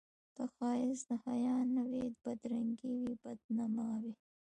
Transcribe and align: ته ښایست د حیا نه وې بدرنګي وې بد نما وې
ته 0.35 0.43
ښایست 0.55 1.05
د 1.09 1.11
حیا 1.25 1.57
نه 1.75 1.83
وې 1.89 2.05
بدرنګي 2.23 2.91
وې 3.01 3.11
بد 3.21 3.39
نما 3.57 3.89
وې 4.01 4.13